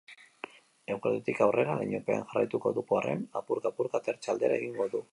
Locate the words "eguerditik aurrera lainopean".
0.95-2.25